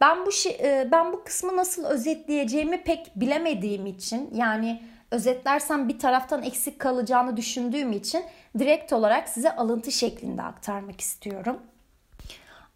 Ben 0.00 0.26
bu 0.26 0.32
şey, 0.32 0.58
ben 0.92 1.12
bu 1.12 1.24
kısmı 1.24 1.56
nasıl 1.56 1.84
özetleyeceğimi 1.84 2.82
pek 2.82 3.12
bilemediğim 3.16 3.86
için 3.86 4.30
yani 4.34 4.82
özetlersem 5.10 5.88
bir 5.88 5.98
taraftan 5.98 6.42
eksik 6.42 6.78
kalacağını 6.78 7.36
düşündüğüm 7.36 7.92
için 7.92 8.24
direkt 8.58 8.92
olarak 8.92 9.28
size 9.28 9.56
alıntı 9.56 9.92
şeklinde 9.92 10.42
aktarmak 10.42 11.00
istiyorum. 11.00 11.58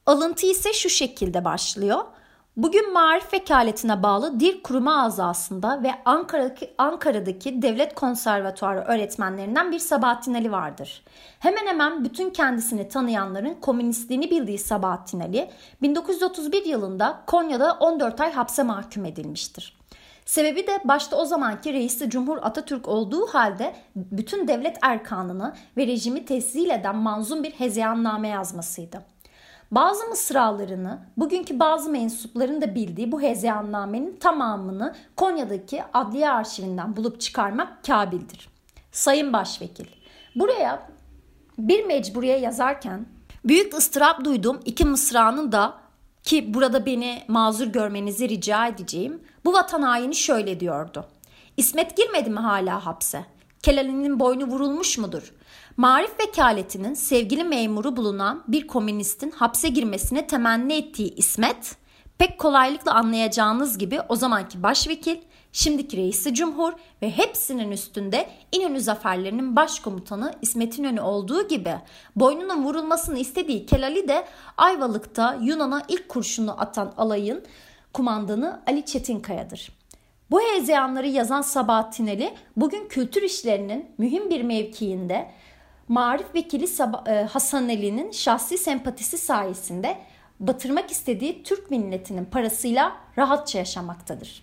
Alıntı 0.07 0.47
ise 0.47 0.73
şu 0.73 0.89
şekilde 0.89 1.45
başlıyor. 1.45 2.05
Bugün 2.59 2.93
Marif 2.93 3.33
Vekaletine 3.33 4.03
bağlı 4.03 4.41
Dil 4.41 4.63
Kurumu 4.63 4.91
azasında 4.91 5.83
ve 5.83 5.91
Ankara'daki, 6.05 6.75
Ankara'daki 6.79 7.63
Devlet 7.63 7.95
Konservatuarı 7.95 8.81
öğretmenlerinden 8.81 9.73
bir 9.73 9.79
Sabahattin 9.79 10.35
Ali 10.35 10.53
vardır. 10.53 11.03
Hemen 11.39 11.67
hemen 11.67 12.05
bütün 12.05 12.31
kendisini 12.31 12.89
tanıyanların 12.89 13.55
komünistliğini 13.55 14.31
bildiği 14.31 14.59
Sabahattin 14.59 15.21
Ali 15.21 15.51
1931 15.83 16.65
yılında 16.65 17.23
Konya'da 17.27 17.73
14 17.81 18.21
ay 18.21 18.33
hapse 18.33 18.63
mahkum 18.63 19.05
edilmiştir. 19.05 19.79
Sebebi 20.25 20.67
de 20.67 20.81
başta 20.85 21.17
o 21.17 21.25
zamanki 21.25 21.73
reisi 21.73 22.11
Cumhur 22.11 22.39
Atatürk 22.43 22.89
olduğu 22.89 23.27
halde 23.27 23.75
bütün 23.97 24.49
devlet 24.49 24.77
erkanını 24.83 25.55
ve 25.77 25.87
rejimi 25.87 26.25
tescil 26.25 26.71
eden 26.71 26.97
manzum 26.97 27.43
bir 27.43 27.51
hezeyanname 27.51 28.29
yazmasıydı. 28.29 29.18
Bazı 29.71 30.05
mısralarını 30.07 30.99
bugünkü 31.17 31.61
bazı 31.61 31.91
mensupların 31.91 32.61
da 32.61 32.75
bildiği 32.75 33.13
bu 33.13 33.23
hezeyannamenin 33.23 34.17
tamamını 34.21 34.95
Konya'daki 35.17 35.83
adliye 35.95 36.31
arşivinden 36.31 36.97
bulup 36.97 37.21
çıkarmak 37.21 37.85
kabildir. 37.85 38.49
Sayın 38.93 39.33
Başvekil, 39.33 39.87
buraya 40.37 40.89
bir 41.59 41.85
mecburiye 41.85 42.39
yazarken 42.39 43.07
büyük 43.45 43.75
ıstırap 43.75 44.25
duyduğum 44.25 44.61
iki 44.65 44.85
mısranın 44.85 45.53
da 45.53 45.75
ki 46.23 46.55
burada 46.55 46.87
beni 46.87 47.23
mazur 47.29 47.67
görmenizi 47.67 48.29
rica 48.29 48.67
edeceğim. 48.67 49.23
Bu 49.45 49.53
vatan 49.53 49.83
haini 49.83 50.15
şöyle 50.15 50.61
diyordu. 50.61 51.07
İsmet 51.57 51.97
girmedi 51.97 52.31
mi 52.31 52.41
hala 52.41 52.87
hapse? 52.87 53.25
Kelali'nin 53.63 54.21
boynu 54.21 54.45
vurulmuş 54.45 54.99
mudur? 54.99 55.35
Marif 55.77 56.21
vekaletinin 56.21 56.95
sevgili 56.95 57.45
memuru 57.45 57.97
bulunan 57.97 58.45
bir 58.49 58.67
komünistin 58.67 59.31
hapse 59.31 59.69
girmesine 59.69 60.27
temenni 60.27 60.75
ettiği 60.75 61.15
İsmet, 61.15 61.77
pek 62.19 62.39
kolaylıkla 62.39 62.95
anlayacağınız 62.95 63.79
gibi 63.79 64.01
o 64.09 64.17
zamanki 64.17 64.63
başvekil, 64.63 65.17
şimdiki 65.53 65.97
reisi 65.97 66.35
cumhur 66.35 66.73
ve 67.03 67.11
hepsinin 67.11 67.71
üstünde 67.71 68.29
İnönü 68.53 68.81
zaferlerinin 68.81 69.57
başkomutanı 69.57 70.35
İsmet 70.43 70.79
İnönü 70.79 71.01
olduğu 71.01 71.49
gibi 71.49 71.75
boynunun 72.17 72.65
vurulmasını 72.65 73.19
istediği 73.19 73.67
Kelali 73.67 74.09
de 74.09 74.27
Ayvalık'ta 74.57 75.39
Yunan'a 75.43 75.83
ilk 75.89 76.09
kurşunu 76.09 76.61
atan 76.61 76.95
alayın 76.97 77.45
kumandanı 77.93 78.63
Ali 78.67 78.85
Çetinkaya'dır. 78.85 79.78
Bu 80.31 80.41
hezeyanları 80.41 81.07
yazan 81.07 81.43
Sabahattin 81.43 82.07
Ali 82.07 82.35
bugün 82.57 82.89
kültür 82.89 83.23
işlerinin 83.23 83.91
mühim 83.99 84.31
bir 84.31 84.43
mevkiinde 84.43 85.31
Marif 85.89 86.35
Vekili 86.35 86.67
e, 87.07 87.23
Hasan 87.23 87.65
Ali'nin 87.65 88.11
şahsi 88.11 88.59
sempatisi 88.59 89.19
sayesinde 89.19 89.99
batırmak 90.41 90.91
istediği 90.91 91.43
Türk 91.43 91.71
milletinin 91.71 92.25
parasıyla 92.25 92.97
rahatça 93.19 93.59
yaşamaktadır. 93.59 94.43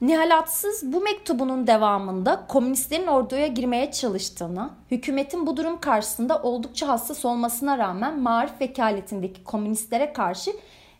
Nihalatsız 0.00 0.92
bu 0.92 1.00
mektubunun 1.00 1.66
devamında 1.66 2.46
komünistlerin 2.48 3.06
orduya 3.06 3.46
girmeye 3.46 3.92
çalıştığını, 3.92 4.70
hükümetin 4.90 5.46
bu 5.46 5.56
durum 5.56 5.80
karşısında 5.80 6.42
oldukça 6.42 6.88
hassas 6.88 7.24
olmasına 7.24 7.78
rağmen 7.78 8.20
marif 8.20 8.60
vekaletindeki 8.60 9.44
komünistlere 9.44 10.12
karşı 10.12 10.50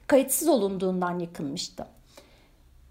kayıtsız 0.07 0.49
olunduğundan 0.49 1.19
yakınmıştı. 1.19 1.98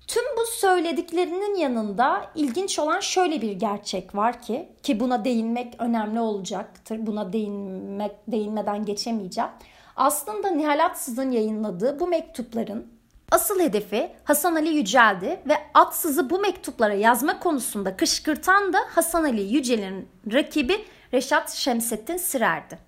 Tüm 0.07 0.23
bu 0.37 0.45
söylediklerinin 0.45 1.55
yanında 1.55 2.31
ilginç 2.35 2.79
olan 2.79 2.99
şöyle 2.99 3.41
bir 3.41 3.51
gerçek 3.51 4.15
var 4.15 4.41
ki 4.41 4.69
ki 4.83 4.99
buna 4.99 5.25
değinmek 5.25 5.73
önemli 5.79 6.19
olacaktır. 6.19 6.97
Buna 7.07 7.33
değinmek 7.33 8.11
değinmeden 8.27 8.85
geçemeyeceğim. 8.85 9.49
Aslında 9.95 10.49
Nihal 10.49 10.85
Atsız'ın 10.85 11.31
yayınladığı 11.31 11.99
bu 11.99 12.07
mektupların 12.07 12.87
asıl 13.31 13.59
hedefi 13.59 14.11
Hasan 14.23 14.55
Ali 14.55 14.69
Yücel'di 14.69 15.39
ve 15.45 15.53
Atsız'ı 15.73 16.29
bu 16.29 16.39
mektuplara 16.39 16.93
yazma 16.93 17.39
konusunda 17.39 17.97
kışkırtan 17.97 18.73
da 18.73 18.79
Hasan 18.89 19.23
Ali 19.23 19.41
Yücel'in 19.41 20.09
rakibi 20.33 20.85
Reşat 21.13 21.51
Şemsettin 21.51 22.17
Sirer'di. 22.17 22.79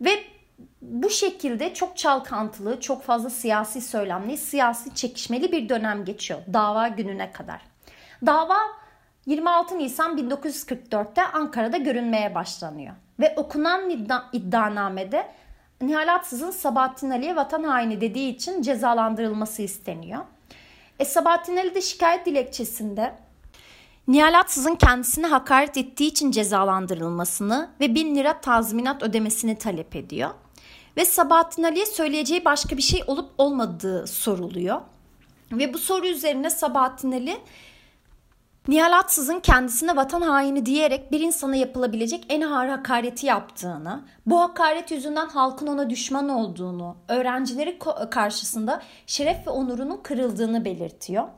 Ve 0.00 0.10
bu 0.82 1.10
şekilde 1.10 1.74
çok 1.74 1.96
çalkantılı, 1.96 2.80
çok 2.80 3.02
fazla 3.02 3.30
siyasi 3.30 3.80
söylemli, 3.80 4.36
siyasi 4.36 4.94
çekişmeli 4.94 5.52
bir 5.52 5.68
dönem 5.68 6.04
geçiyor 6.04 6.40
dava 6.52 6.88
gününe 6.88 7.32
kadar. 7.32 7.60
Dava 8.26 8.58
26 9.26 9.78
Nisan 9.78 10.18
1944'te 10.18 11.22
Ankara'da 11.26 11.76
görünmeye 11.76 12.34
başlanıyor. 12.34 12.94
Ve 13.20 13.34
okunan 13.36 13.90
iddia, 13.90 14.22
iddianamede 14.32 15.26
Nihal 15.80 16.14
Atsız'ın 16.14 16.50
Sabahattin 16.50 17.10
Ali'ye 17.10 17.36
vatan 17.36 17.64
haini 17.64 18.00
dediği 18.00 18.34
için 18.34 18.62
cezalandırılması 18.62 19.62
isteniyor. 19.62 20.20
E, 20.98 21.04
Sabahattin 21.04 21.56
Ali 21.56 21.74
de 21.74 21.80
şikayet 21.80 22.26
dilekçesinde 22.26 23.14
Nihal 24.08 24.38
Atsız'ın 24.38 24.74
kendisine 24.74 25.26
hakaret 25.26 25.76
ettiği 25.76 26.06
için 26.06 26.30
cezalandırılmasını 26.30 27.70
ve 27.80 27.94
1000 27.94 28.16
lira 28.16 28.40
tazminat 28.40 29.02
ödemesini 29.02 29.58
talep 29.58 29.96
ediyor. 29.96 30.30
Ve 30.96 31.04
Sabahattin 31.04 31.62
Ali'ye 31.62 31.86
söyleyeceği 31.86 32.44
başka 32.44 32.76
bir 32.76 32.82
şey 32.82 33.04
olup 33.06 33.30
olmadığı 33.38 34.06
soruluyor. 34.06 34.80
Ve 35.52 35.74
bu 35.74 35.78
soru 35.78 36.06
üzerine 36.06 36.50
Sabahattin 36.50 37.12
Ali 37.12 37.36
Nihal 38.68 38.98
Atsız'ın 38.98 39.40
kendisine 39.40 39.96
vatan 39.96 40.20
haini 40.20 40.66
diyerek 40.66 41.12
bir 41.12 41.20
insana 41.20 41.56
yapılabilecek 41.56 42.26
en 42.28 42.40
ağır 42.40 42.68
hakareti 42.68 43.26
yaptığını, 43.26 44.04
bu 44.26 44.40
hakaret 44.40 44.90
yüzünden 44.90 45.26
halkın 45.26 45.66
ona 45.66 45.90
düşman 45.90 46.28
olduğunu, 46.28 46.96
öğrencileri 47.08 47.78
karşısında 48.10 48.82
şeref 49.06 49.46
ve 49.46 49.50
onurunun 49.50 49.96
kırıldığını 50.02 50.64
belirtiyor. 50.64 51.28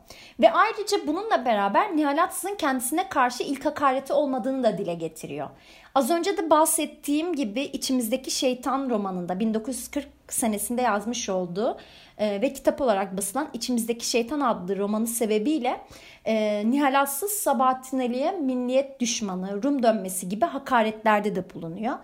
Ve 0.40 0.52
ayrıca 0.52 0.96
bununla 1.06 1.44
beraber 1.44 1.96
Nihal 1.96 2.22
Atsız'ın 2.22 2.54
kendisine 2.54 3.08
karşı 3.08 3.42
ilk 3.42 3.64
hakareti 3.64 4.12
olmadığını 4.12 4.62
da 4.62 4.78
dile 4.78 4.94
getiriyor. 4.94 5.48
Az 5.94 6.10
önce 6.10 6.36
de 6.36 6.50
bahsettiğim 6.50 7.34
gibi 7.34 7.60
içimizdeki 7.60 8.30
şeytan 8.30 8.90
romanında 8.90 9.40
1940 9.40 10.08
senesinde 10.28 10.82
yazmış 10.82 11.28
olduğu 11.28 11.78
e, 12.18 12.40
ve 12.40 12.52
kitap 12.52 12.80
olarak 12.80 13.16
basılan 13.16 13.48
İçimizdeki 13.52 14.06
Şeytan 14.08 14.40
adlı 14.40 14.78
romanı 14.78 15.06
sebebiyle 15.06 15.80
e, 16.24 16.62
Nihalatsız 16.70 17.30
Sabahattin 17.30 17.98
Ali'ye 17.98 18.32
milliyet 18.32 19.00
düşmanı, 19.00 19.62
Rum 19.62 19.82
dönmesi 19.82 20.28
gibi 20.28 20.44
hakaretlerde 20.44 21.36
de 21.36 21.44
bulunuyor. 21.54 21.94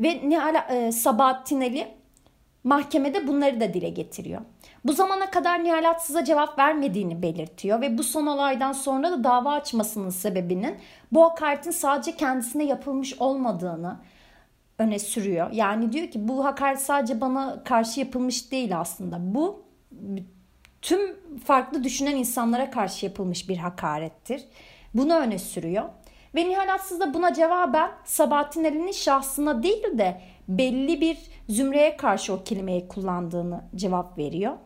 Ve 0.00 0.20
Nihal, 0.28 0.54
e, 0.54 0.92
Sabahattin 0.92 1.60
Ali 1.60 1.88
mahkemede 2.64 3.26
bunları 3.26 3.60
da 3.60 3.74
dile 3.74 3.88
getiriyor. 3.88 4.40
Bu 4.84 4.92
zamana 4.92 5.30
kadar 5.30 5.64
Nihalatsız'a 5.64 6.24
cevap 6.24 6.58
vermediğini 6.58 7.22
belirtiyor 7.22 7.80
ve 7.80 7.98
bu 7.98 8.02
son 8.02 8.26
olaydan 8.26 8.72
sonra 8.72 9.10
da 9.10 9.24
dava 9.24 9.52
açmasının 9.52 10.10
sebebinin 10.10 10.76
bu 11.12 11.24
hakaretin 11.24 11.70
sadece 11.70 12.16
kendisine 12.16 12.64
yapılmış 12.64 13.20
olmadığını 13.20 13.96
öne 14.78 14.98
sürüyor. 14.98 15.50
Yani 15.52 15.92
diyor 15.92 16.08
ki 16.08 16.28
bu 16.28 16.44
hakaret 16.44 16.80
sadece 16.80 17.20
bana 17.20 17.64
karşı 17.64 18.00
yapılmış 18.00 18.52
değil 18.52 18.78
aslında. 18.78 19.34
Bu 19.34 19.62
tüm 20.82 21.00
farklı 21.44 21.84
düşünen 21.84 22.16
insanlara 22.16 22.70
karşı 22.70 23.06
yapılmış 23.06 23.48
bir 23.48 23.56
hakarettir. 23.56 24.44
Bunu 24.94 25.14
öne 25.16 25.38
sürüyor. 25.38 25.84
Ve 26.34 26.48
Nihalatsız 26.48 27.00
da 27.00 27.14
buna 27.14 27.34
cevaben 27.34 27.90
Sabahattin 28.04 28.64
Ali'nin 28.64 28.92
şahsına 28.92 29.62
değil 29.62 29.98
de 29.98 30.20
belli 30.48 31.00
bir 31.00 31.18
zümreye 31.48 31.96
karşı 31.96 32.32
o 32.32 32.44
kelimeyi 32.44 32.88
kullandığını 32.88 33.60
cevap 33.76 34.18
veriyor. 34.18 34.56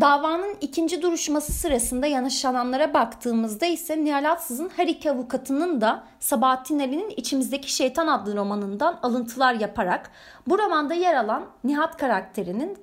Davanın 0.00 0.56
ikinci 0.60 1.02
duruşması 1.02 1.52
sırasında 1.52 2.06
yanışananlara 2.06 2.94
baktığımızda 2.94 3.66
ise 3.66 4.04
Nihal 4.04 4.30
Atsız'ın 4.30 4.70
her 4.76 4.86
iki 4.86 5.10
avukatının 5.10 5.80
da 5.80 6.04
Sabahattin 6.20 6.78
Ali'nin 6.78 7.10
İçimizdeki 7.16 7.72
Şeytan 7.72 8.06
adlı 8.06 8.36
romanından 8.36 8.98
alıntılar 9.02 9.54
yaparak 9.54 10.10
bu 10.46 10.58
romanda 10.58 10.94
yer 10.94 11.14
alan 11.14 11.46
Nihat 11.64 11.96
karakterinin 11.96 12.78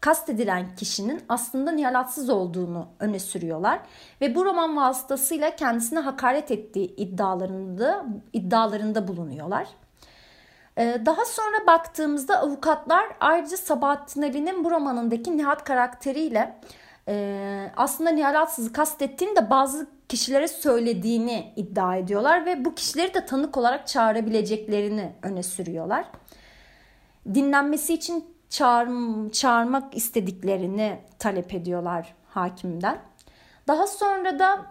kastedilen 0.00 0.74
kişinin 0.76 1.22
aslında 1.28 1.72
Nihal 1.72 2.00
Atsız 2.00 2.30
olduğunu 2.30 2.88
öne 3.00 3.18
sürüyorlar 3.18 3.80
ve 4.20 4.34
bu 4.34 4.44
roman 4.44 4.76
vasıtasıyla 4.76 5.56
kendisine 5.56 5.98
hakaret 5.98 6.50
ettiği 6.50 6.96
iddialarında 6.96 8.06
iddialarında 8.32 9.08
bulunuyorlar. 9.08 9.66
Ee, 10.78 11.02
daha 11.06 11.24
sonra 11.24 11.66
baktığımızda 11.66 12.40
avukatlar 12.40 13.06
ayrıca 13.20 13.56
Sabahattin 13.56 14.22
Ali'nin 14.22 14.64
bu 14.64 14.70
romanındaki 14.70 15.36
Nihat 15.36 15.64
karakteriyle 15.64 16.60
e, 17.08 17.70
aslında 17.76 18.10
Nihal 18.10 18.40
Atsız'ı 18.40 18.72
kastettiğini 18.72 19.36
de 19.36 19.50
bazı 19.50 19.86
kişilere 20.08 20.48
söylediğini 20.48 21.52
iddia 21.56 21.96
ediyorlar 21.96 22.46
ve 22.46 22.64
bu 22.64 22.74
kişileri 22.74 23.14
de 23.14 23.26
tanık 23.26 23.56
olarak 23.56 23.86
çağırabileceklerini 23.88 25.12
öne 25.22 25.42
sürüyorlar. 25.42 26.04
Dinlenmesi 27.34 27.94
için 27.94 28.39
çağır, 28.50 28.88
çağırmak 29.32 29.96
istediklerini 29.96 30.98
talep 31.18 31.54
ediyorlar 31.54 32.14
hakimden. 32.28 32.98
Daha 33.68 33.86
sonra 33.86 34.38
da 34.38 34.66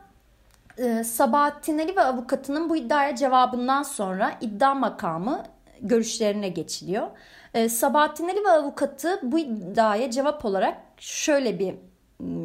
e, 0.77 1.03
Sabahattin 1.03 1.79
Ali 1.79 1.95
ve 1.95 2.01
avukatının 2.01 2.69
bu 2.69 2.75
iddiaya 2.75 3.15
cevabından 3.15 3.83
sonra 3.83 4.31
iddia 4.41 4.73
makamı 4.75 5.43
görüşlerine 5.81 6.49
geçiliyor. 6.49 7.07
E, 7.53 7.69
Sabahattin 7.69 8.29
Ali 8.29 8.43
ve 8.45 8.51
avukatı 8.51 9.19
bu 9.23 9.39
iddiaya 9.39 10.11
cevap 10.11 10.45
olarak 10.45 10.77
şöyle 10.97 11.59
bir 11.59 11.75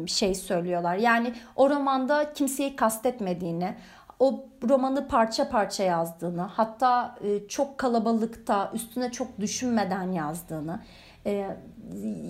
şey 0.07 0.35
söylüyorlar. 0.35 0.95
Yani 0.95 1.33
o 1.55 1.69
romanda 1.69 2.33
kimseyi 2.33 2.75
kastetmediğini, 2.75 3.75
o 4.19 4.45
romanı 4.69 5.07
parça 5.07 5.49
parça 5.49 5.83
yazdığını, 5.83 6.41
hatta 6.41 7.15
e, 7.23 7.47
çok 7.47 7.77
kalabalıkta 7.77 8.71
üstüne 8.73 9.11
çok 9.11 9.39
düşünmeden 9.39 10.11
yazdığını, 10.11 10.79
e, 11.25 11.57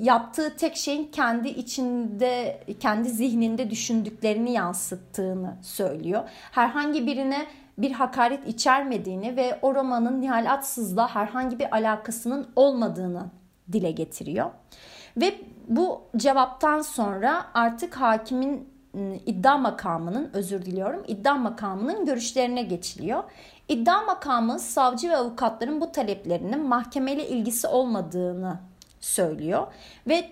yaptığı 0.01 0.55
tek 0.57 0.75
şeyin 0.75 1.11
kendi 1.11 1.47
içinde, 1.47 2.61
kendi 2.79 3.09
zihninde 3.09 3.69
düşündüklerini 3.69 4.51
yansıttığını 4.51 5.55
söylüyor. 5.61 6.29
Herhangi 6.51 7.07
birine 7.07 7.45
bir 7.77 7.91
hakaret 7.91 8.47
içermediğini 8.47 9.35
ve 9.35 9.59
o 9.61 9.75
romanın 9.75 10.21
Nihal 10.21 10.51
Atsız'la 10.51 11.15
herhangi 11.15 11.59
bir 11.59 11.75
alakasının 11.75 12.47
olmadığını 12.55 13.25
dile 13.71 13.91
getiriyor. 13.91 14.51
Ve 15.17 15.35
bu 15.67 16.01
cevaptan 16.17 16.81
sonra 16.81 17.45
artık 17.53 17.95
hakimin 17.95 18.69
ıı, 18.95 19.15
iddia 19.25 19.57
makamının 19.57 20.29
özür 20.33 20.65
diliyorum 20.65 21.03
iddia 21.07 21.33
makamının 21.33 22.05
görüşlerine 22.05 22.63
geçiliyor. 22.63 23.23
İddia 23.69 24.01
makamı 24.01 24.59
savcı 24.59 25.09
ve 25.09 25.17
avukatların 25.17 25.81
bu 25.81 25.91
taleplerinin 25.91 26.67
mahkemeyle 26.67 27.27
ilgisi 27.27 27.67
olmadığını 27.67 28.59
söylüyor 29.05 29.67
ve 30.07 30.29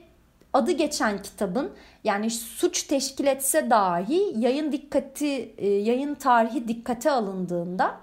adı 0.54 0.72
geçen 0.72 1.22
kitabın 1.22 1.72
yani 2.04 2.30
suç 2.30 2.84
teşkil 2.84 3.28
etse 3.28 3.70
dahi 3.70 4.34
yayın 4.38 4.72
dikkati 4.72 5.56
ıı, 5.62 5.66
yayın 5.66 6.16
tarihi 6.16 6.68
dikkate 6.68 7.12
alındığında 7.12 7.96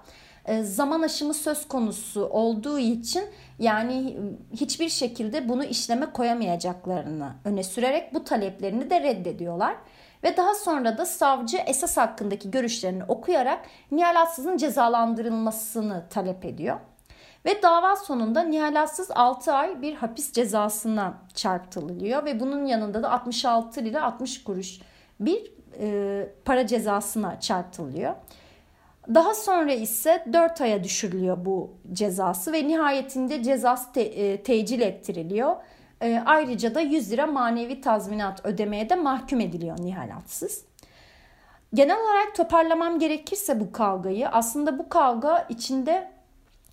ıı, 0.49 0.65
zaman 0.65 1.01
aşımı 1.01 1.33
söz 1.33 1.67
konusu 1.67 2.25
olduğu 2.25 2.79
için 2.79 3.23
yani 3.59 4.17
hiçbir 4.53 4.89
şekilde 4.89 5.49
bunu 5.49 5.63
işleme 5.63 6.05
koyamayacaklarını 6.05 7.31
öne 7.45 7.63
sürerek 7.63 8.13
bu 8.13 8.23
taleplerini 8.23 8.89
de 8.89 9.01
reddediyorlar. 9.01 9.75
Ve 10.23 10.37
daha 10.37 10.55
sonra 10.55 10.97
da 10.97 11.05
savcı 11.05 11.57
esas 11.57 11.97
hakkındaki 11.97 12.51
görüşlerini 12.51 13.03
okuyarak 13.03 13.65
Nihal 13.91 14.21
Atsız'ın 14.21 14.57
cezalandırılmasını 14.57 16.03
talep 16.09 16.45
ediyor. 16.45 16.77
Ve 17.45 17.61
dava 17.61 17.95
sonunda 17.95 18.43
Nihal 18.43 18.81
Atsız 18.81 19.11
6 19.11 19.53
ay 19.53 19.81
bir 19.81 19.95
hapis 19.95 20.31
cezasına 20.31 21.13
çarptırılıyor 21.33 22.25
ve 22.25 22.39
bunun 22.39 22.65
yanında 22.65 23.03
da 23.03 23.11
66 23.11 23.85
lira 23.85 24.03
60 24.03 24.43
kuruş 24.43 24.79
bir 25.19 25.51
e, 25.79 26.29
para 26.45 26.67
cezasına 26.67 27.39
çarptırılıyor. 27.39 28.15
Daha 29.13 29.33
sonra 29.33 29.73
ise 29.73 30.25
4 30.33 30.61
aya 30.61 30.83
düşürülüyor 30.83 31.45
bu 31.45 31.73
cezası 31.93 32.53
ve 32.53 32.67
nihayetinde 32.67 33.43
cezası 33.43 33.91
te, 33.91 34.01
e, 34.01 34.43
tecil 34.43 34.81
ettiriliyor. 34.81 35.55
E, 36.01 36.23
ayrıca 36.25 36.75
da 36.75 36.81
100 36.81 37.11
lira 37.11 37.27
manevi 37.27 37.81
tazminat 37.81 38.45
ödemeye 38.45 38.89
de 38.89 38.95
mahkum 38.95 39.39
ediliyor 39.39 39.77
nihalatsız. 39.81 40.65
Genel 41.73 41.97
olarak 41.97 42.35
toparlamam 42.35 42.99
gerekirse 42.99 43.59
bu 43.59 43.71
kavgayı 43.71 44.29
aslında 44.29 44.79
bu 44.79 44.89
kavga 44.89 45.45
içinde 45.49 46.10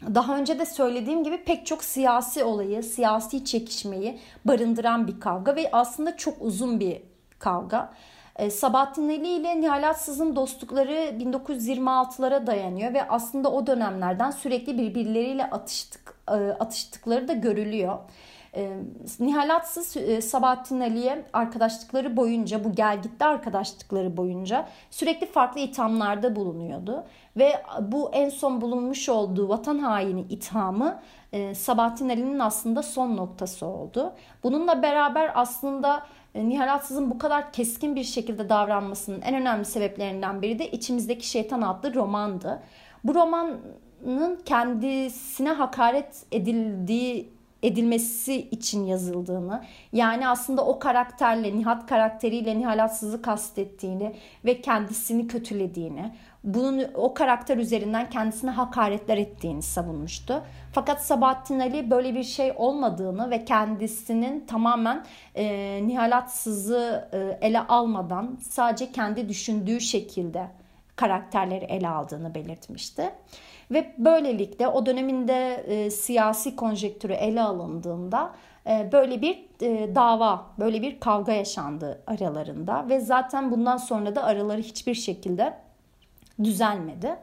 daha 0.02 0.37
önce 0.37 0.59
de 0.59 0.67
söylediğim 0.67 1.25
gibi 1.25 1.45
pek 1.45 1.67
çok 1.67 1.85
siyasi 1.85 2.45
olayı, 2.45 2.83
siyasi 2.83 3.45
çekişmeyi 3.45 4.19
barındıran 4.45 5.07
bir 5.09 5.21
kavga 5.21 5.57
ve 5.57 5.69
aslında 5.73 6.17
çok 6.17 6.35
uzun 6.40 6.81
bir 6.81 7.02
kavga. 7.38 7.93
E, 8.37 8.50
Sabahattin 8.50 9.09
Ali 9.09 9.28
ile 9.28 9.61
Nihal 9.61 9.88
Atsız'ın 9.88 10.37
dostlukları 10.37 10.93
1926'lara 10.93 12.47
dayanıyor 12.47 12.95
ve 12.95 13.09
aslında 13.09 13.52
o 13.52 13.67
dönemlerden 13.67 14.31
sürekli 14.31 14.78
birbirleriyle 14.78 15.50
atıştık, 15.50 16.14
e, 16.28 16.33
atıştıkları 16.33 17.28
da 17.28 17.33
görülüyor. 17.33 17.99
Nihal 19.21 19.55
Atsız 19.55 19.97
Sabahattin 20.25 20.81
Ali'ye 20.81 21.25
arkadaşlıkları 21.33 22.17
boyunca 22.17 22.65
bu 22.65 22.73
gel 22.73 23.03
gitti 23.03 23.25
arkadaşlıkları 23.25 24.17
boyunca 24.17 24.69
sürekli 24.91 25.27
farklı 25.27 25.61
ithamlarda 25.61 26.37
bulunuyordu. 26.37 27.05
Ve 27.37 27.53
bu 27.81 28.11
en 28.12 28.29
son 28.29 28.61
bulunmuş 28.61 29.09
olduğu 29.09 29.49
vatan 29.49 29.79
haini 29.79 30.21
ithamı 30.21 31.00
Sabahattin 31.55 32.09
Ali'nin 32.09 32.38
aslında 32.38 32.83
son 32.83 33.16
noktası 33.16 33.66
oldu. 33.66 34.12
Bununla 34.42 34.83
beraber 34.83 35.33
aslında 35.35 36.07
Nihal 36.35 36.75
Atsız'ın 36.75 37.11
bu 37.11 37.18
kadar 37.18 37.53
keskin 37.53 37.97
bir 37.97 38.05
şekilde 38.05 38.49
davranmasının 38.49 39.21
en 39.21 39.35
önemli 39.35 39.64
sebeplerinden 39.64 40.42
biri 40.42 40.59
de 40.59 40.71
İçimizdeki 40.71 41.29
Şeytan 41.29 41.62
adlı 41.62 41.94
romandı. 41.94 42.62
Bu 43.05 43.14
romanın 43.14 44.40
kendisine 44.44 45.51
hakaret 45.51 46.27
edildiği 46.33 47.38
edilmesi 47.62 48.35
için 48.35 48.85
yazıldığını 48.85 49.64
yani 49.92 50.29
aslında 50.29 50.66
o 50.66 50.79
karakterle 50.79 51.57
Nihat 51.57 51.87
karakteriyle 51.87 52.59
Nihal 52.59 52.85
Atsız'ı 52.85 53.23
kastettiğini 53.23 54.16
ve 54.44 54.61
kendisini 54.61 55.27
kötülediğini 55.27 56.12
bunun 56.44 56.85
o 56.94 57.14
karakter 57.14 57.57
üzerinden 57.57 58.11
kendisine 58.11 58.51
hakaretler 58.51 59.18
ettiğini 59.18 59.62
savunmuştu. 59.62 60.44
Fakat 60.73 61.07
Sabahattin 61.07 61.61
Ali 61.61 61.90
böyle 61.90 62.14
bir 62.14 62.25
şey 62.25 62.53
olmadığını 62.57 63.31
ve 63.31 63.44
kendisinin 63.44 64.47
tamamen 64.47 65.05
e, 65.35 65.47
nihalatsızı 65.87 67.09
e, 67.12 67.47
ele 67.47 67.61
almadan 67.61 68.38
sadece 68.51 68.92
kendi 68.92 69.29
düşündüğü 69.29 69.81
şekilde 69.81 70.49
karakterleri 70.97 71.64
ele 71.64 71.88
aldığını 71.88 72.35
belirtmişti. 72.35 73.11
Ve 73.70 73.94
böylelikle 73.98 74.68
o 74.68 74.87
döneminde 74.87 75.54
e, 75.54 75.90
siyasi 75.90 76.57
konjektürü 76.57 77.12
ele 77.12 77.42
alındığında 77.42 78.35
e, 78.66 78.88
böyle 78.92 79.22
bir 79.22 79.44
e, 79.62 79.94
dava, 79.94 80.46
böyle 80.59 80.83
bir 80.83 81.00
kavga 81.00 81.33
yaşandı 81.33 82.02
aralarında 82.07 82.88
ve 82.88 83.00
zaten 83.00 83.50
bundan 83.50 83.76
sonra 83.76 84.14
da 84.14 84.24
araları 84.24 84.61
hiçbir 84.61 84.94
şekilde 84.94 85.54
düzelmedi. 86.44 87.16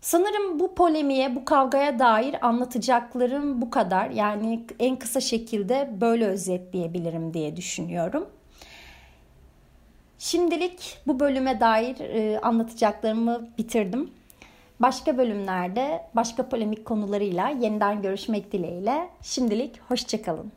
Sanırım 0.00 0.60
bu 0.60 0.74
polemiğe, 0.74 1.36
bu 1.36 1.44
kavgaya 1.44 1.98
dair 1.98 2.46
anlatacaklarım 2.46 3.62
bu 3.62 3.70
kadar. 3.70 4.10
Yani 4.10 4.66
en 4.78 4.96
kısa 4.96 5.20
şekilde 5.20 5.90
böyle 6.00 6.26
özetleyebilirim 6.26 7.34
diye 7.34 7.56
düşünüyorum. 7.56 8.28
Şimdilik 10.18 10.98
bu 11.06 11.20
bölüme 11.20 11.60
dair 11.60 12.00
e, 12.00 12.40
anlatacaklarımı 12.40 13.48
bitirdim. 13.58 14.10
Başka 14.82 15.18
bölümlerde 15.18 16.02
başka 16.14 16.48
polemik 16.48 16.84
konularıyla 16.84 17.48
yeniden 17.48 18.02
görüşmek 18.02 18.52
dileğiyle. 18.52 19.08
Şimdilik 19.22 19.80
hoşçakalın. 19.88 20.52